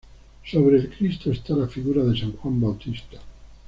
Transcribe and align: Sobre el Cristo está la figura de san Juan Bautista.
Sobre 0.43 0.77
el 0.77 0.89
Cristo 0.89 1.29
está 1.31 1.53
la 1.55 1.67
figura 1.67 2.03
de 2.03 2.19
san 2.19 2.31
Juan 2.31 2.59
Bautista. 2.59 3.19